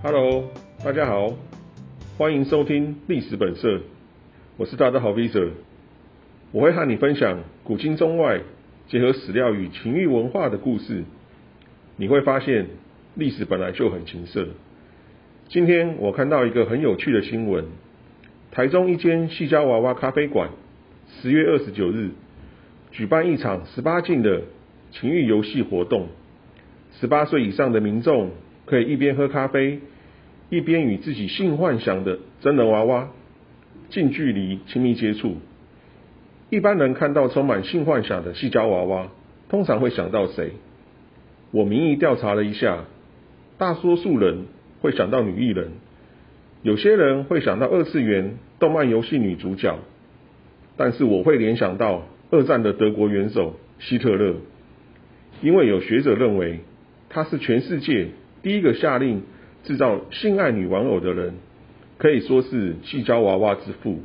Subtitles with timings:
[0.00, 0.44] Hello，
[0.84, 1.34] 大家好，
[2.16, 3.80] 欢迎收听历史本色，
[4.56, 5.50] 我是大家好 Visa，
[6.52, 8.42] 我会和你分享古今中外
[8.86, 11.02] 结合史料与情欲文化的故事，
[11.96, 12.68] 你会发现
[13.16, 14.46] 历史本来就很情色。
[15.48, 17.64] 今天我看到一个很有趣的新闻，
[18.52, 20.50] 台中一间细胶娃娃咖啡馆，
[21.08, 22.10] 十月二十九日
[22.92, 24.42] 举办一场十八禁的
[24.92, 26.06] 情欲游戏活动，
[27.00, 28.30] 十八岁以上的民众。
[28.68, 29.80] 可以一边喝咖啡，
[30.50, 33.10] 一边与自己性幻想的真人娃娃
[33.90, 35.36] 近距离亲密接触。
[36.50, 39.08] 一般人看到充满性幻想的细胶娃娃，
[39.50, 40.52] 通常会想到谁？
[41.50, 42.84] 我民意调查了一下，
[43.58, 44.46] 大多数人
[44.80, 45.72] 会想到女艺人，
[46.62, 49.78] 有些人会想到二次元动漫游戏女主角，
[50.76, 54.36] 但是我会联想到二战的德国元首希特勒，
[55.42, 56.60] 因为有学者认为
[57.10, 58.08] 他是全世界。
[58.42, 59.22] 第一个下令
[59.68, 61.34] 制造性爱女玩偶的人，
[61.98, 64.00] 可以说是细胶娃娃之父。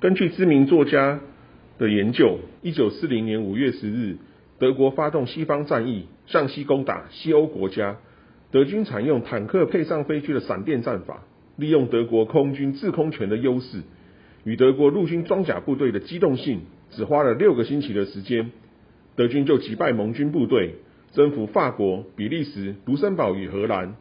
[0.00, 1.20] 根据知名作家
[1.78, 4.16] 的研究，一九四零年五月十日，
[4.58, 7.98] 德国发动西方战役，向西攻打西欧国家。
[8.50, 11.22] 德军采用坦克配上飞机的闪电战法，
[11.56, 13.82] 利用德国空军制空权的优势，
[14.42, 18.50] 与德国陆军装甲部队的机动性，只花了六个星期的时间，
[19.14, 20.74] 德军就击败盟军部队。
[21.14, 23.94] 征服法国、比利时、卢森堡与荷兰。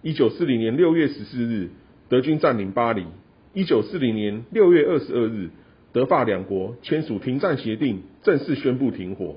[0.00, 1.68] 一九四零年六月十四日，
[2.08, 3.04] 德军占领巴黎。
[3.52, 5.50] 一九四零年六月二十二日，
[5.92, 9.36] 德法两国签署停战协定，正式宣布停火。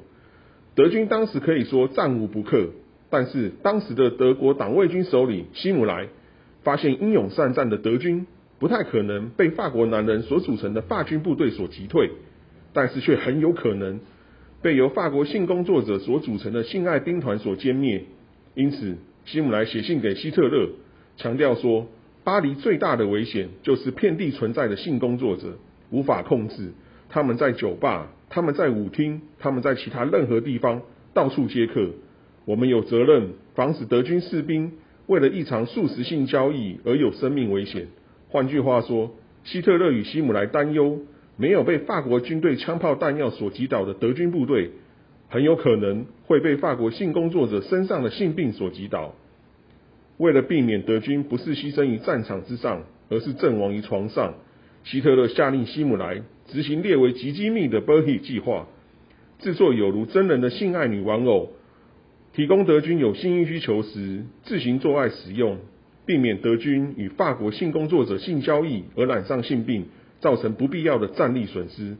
[0.74, 2.70] 德军当时可以说战无不克，
[3.10, 6.08] 但是当时的德国党卫军首领希姆莱
[6.64, 8.26] 发现英勇善战的德军
[8.58, 12.12] 不太可能被法国男人所组成的法军部队所击退，
[12.72, 14.00] 但是却很有可能。
[14.68, 18.04] 被由法国性工作者所组成的性爱兵团所歼灭，
[18.54, 20.72] 因此希姆莱写信给希特勒，
[21.16, 21.88] 强调说，
[22.26, 25.58] 巴黎最大的危险就是遍地存在的性工作者，
[25.90, 26.74] 无法控制，
[27.08, 30.82] 他们在酒吧，他们在舞厅，他们在其他任何地方
[31.14, 31.92] 到处接客，
[32.44, 34.74] 我们有责任防止德军士兵
[35.06, 37.88] 为了一场速食性交易而有生命危险。
[38.28, 41.00] 换句话说，希特勒与希姆莱担忧。
[41.38, 44.72] 没有被法国军队枪炮弹药所击倒的德军部队，
[45.30, 49.14] 很有可能会被法国性工作者身上的性病所击倒。
[50.18, 54.34] 为了避免德军不是牺牲于战场之上，而是阵亡于床上，
[54.84, 58.68] 希特勒下令希姆莱执行列为极机密的 Bertie 计划，
[59.40, 61.52] 制作有如真人的性爱女玩偶，
[62.34, 65.60] 提供德军有性欲需求时自行做爱使用，
[66.08, 69.86] 避免德军与法国性工作者性交易而染上性病。
[70.20, 71.98] 造成不必要的战力损失。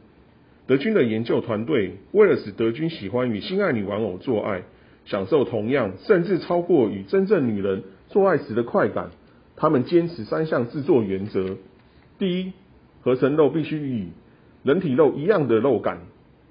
[0.66, 4.64] 德军的研究团队为了使德军喜欢与心爱女玩偶做爱，
[5.06, 9.10] 享受同样甚至超过与真正女人做爱时的快感，
[9.56, 11.56] 他们坚持三项制作原则：
[12.18, 12.52] 第一，
[13.00, 14.08] 合成肉必须与
[14.62, 16.00] 人体肉一样的肉感；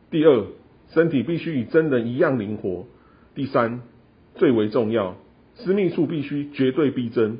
[0.10, 0.46] 第二，
[0.94, 2.88] 身体必须与真人一样灵活；
[3.36, 3.82] 第三，
[4.34, 5.16] 最为重要，
[5.58, 7.38] 私密处必须绝对逼真。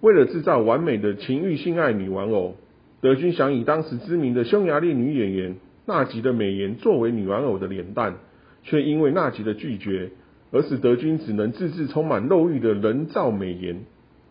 [0.00, 2.56] 为了制造完美的情欲性爱女玩偶。
[3.02, 8.14] 德军想以当时知名的匈牙利女演员纳吉的美颜作为女玩偶的脸蛋，
[8.62, 10.10] 却因为纳吉的拒绝，
[10.52, 13.80] 而使德军只能自制充满肉欲的人造美颜，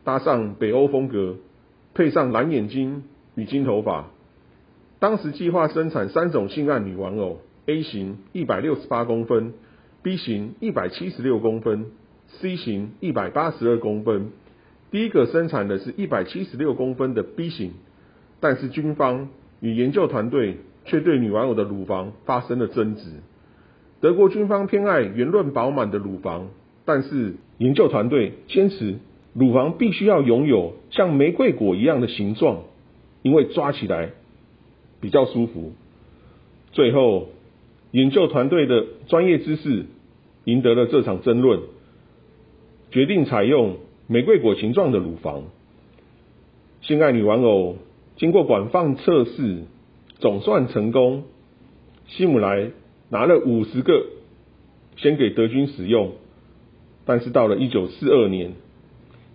[0.06, 1.36] 搭上北欧风格，
[1.94, 3.04] 配上蓝眼睛
[3.36, 4.08] 与金头发。
[5.00, 9.54] 当时计划生产三种性爱女玩偶：A 型一百六十八公分
[10.02, 11.88] ，B 型一百七十六公分
[12.40, 14.32] ，C 型一百八十二公分。
[14.92, 17.74] 第一个生产的是一百七十六公分的 B 型。
[18.42, 19.30] 但是军方
[19.62, 23.04] 与研究团队却对女玩偶的乳房发生了争执。
[24.02, 26.50] 德国军方偏爱圆润饱满的乳房，
[26.86, 28.96] 但是研究团队坚持
[29.34, 32.64] 乳房必须要拥有像玫瑰果一样的形状，
[33.22, 34.10] 因为抓起来
[35.00, 35.74] 比较舒服。
[36.72, 37.30] 最后，
[37.92, 39.86] 研究团队的专业知识
[40.46, 41.60] 赢得了这场争论，
[42.90, 43.78] 决定采用
[44.08, 45.44] 玫瑰果形状的乳房。
[46.82, 47.78] 性爱女玩偶。
[48.22, 49.64] 经过广泛测试，
[50.20, 51.24] 总算成功。
[52.06, 52.70] 希姆莱
[53.10, 54.06] 拿了五十个，
[54.96, 56.12] 先给德军使用。
[57.04, 58.52] 但是到了一九四二年，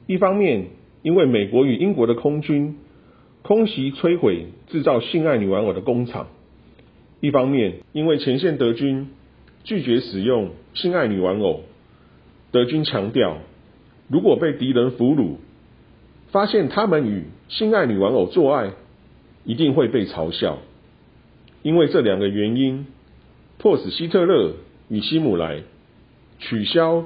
[0.06, 0.66] 一方面
[1.02, 2.76] 因为美国与英国的空军
[3.42, 6.28] 空袭摧毁制造性爱女玩偶的工厂，
[7.18, 9.08] 一方面因为前线德军
[9.64, 11.62] 拒绝使用性爱女玩偶，
[12.52, 13.38] 德军强调，
[14.06, 15.38] 如果被敌人俘虏。
[16.28, 18.73] 发现他们与性爱女玩偶做爱，
[19.44, 20.58] 一定会被嘲笑。
[21.62, 22.87] 因为这两个原因，
[23.58, 24.55] 迫使希特勒
[24.88, 25.62] 与希姆莱
[26.38, 27.05] 取消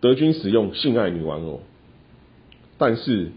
[0.00, 1.60] 德军使用性爱女玩偶。
[2.78, 3.32] 但是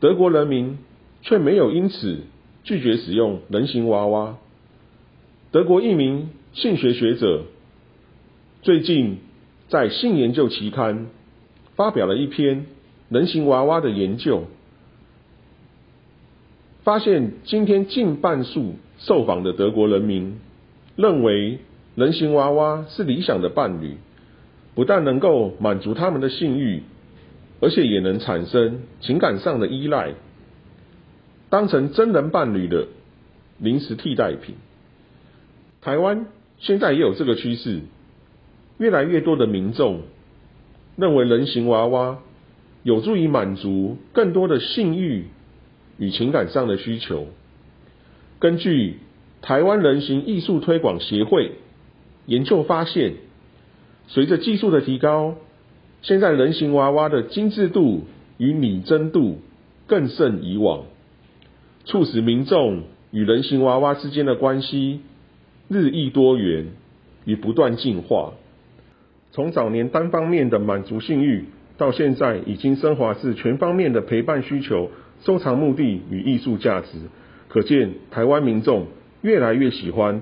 [0.00, 0.78] 德国人民
[1.22, 2.20] 却没有因此
[2.64, 4.38] 拒绝使用人形娃娃。
[5.50, 7.44] 德国一名性学学者
[8.62, 9.18] 最近
[9.68, 11.06] 在《性研究》期刊
[11.76, 12.66] 发表了一篇
[13.10, 14.44] 人形娃娃的研究，
[16.84, 20.38] 发现今天近半数受访的德国人民
[20.94, 21.58] 认为
[21.96, 23.96] 人形娃娃是理想的伴侣，
[24.76, 26.84] 不但能够满足他们的性欲，
[27.60, 30.14] 而且也能产生情感上的依赖，
[31.48, 32.86] 当成真人伴侣的
[33.58, 34.54] 临时替代品。
[35.82, 36.26] 台湾
[36.58, 37.80] 现在也有这个趋势，
[38.78, 40.02] 越来越多的民众
[40.96, 42.18] 认为人形娃娃
[42.82, 45.26] 有助于满足更多的性欲
[45.98, 47.26] 与情感上的需求。
[48.38, 48.98] 根据
[49.42, 51.52] 台湾人形艺术推广协会
[52.26, 53.14] 研究发现，
[54.08, 55.36] 随着技术的提高，
[56.02, 58.04] 现在人形娃娃的精致度
[58.38, 59.40] 与拟真度
[59.86, 60.84] 更胜以往，
[61.84, 65.00] 促使民众与人形娃娃之间的关系。
[65.68, 66.66] 日益多元
[67.24, 68.32] 与不断进化，
[69.30, 71.44] 从早年单方面的满足性欲，
[71.80, 74.90] 到现在已经升华至全方面的陪伴需求、
[75.22, 76.88] 收藏目的与艺术价值。
[77.48, 78.88] 可见台湾民众
[79.22, 80.20] 越来越喜欢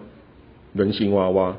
[0.72, 1.56] 人形娃娃。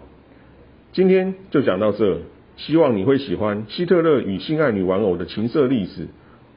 [0.94, 2.22] 今天就讲到这，
[2.56, 6.08] 希望你会喜欢希特勒与性爱女玩偶的情色历史。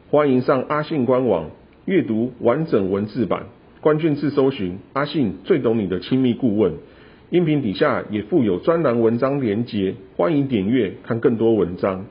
[0.09, 1.51] 欢迎上阿信官网
[1.85, 3.47] 阅读完整文字版，
[3.81, 6.75] 关键字搜寻阿信最懂你的亲密顾问。
[7.31, 12.05] 音频底下也附有专栏文章连结，欢迎点阅看更多文章。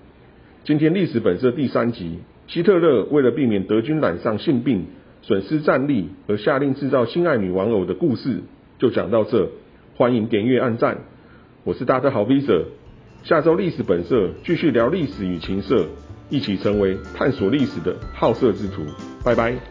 [0.63, 4.85] 今天历史本色第三集，希特勒为了避免德军染上性病、
[5.23, 8.41] 损失战力而下令制造性爱女玩偶的故事，
[8.77, 9.49] 就讲到这。
[9.95, 10.99] 欢迎点阅按赞，
[11.63, 12.67] 我是大特豪 V 者。
[13.23, 15.87] 下周历史本色继续聊历史与情色，
[16.29, 18.83] 一起成为探索历史的好色之徒。
[19.25, 19.70] 拜拜。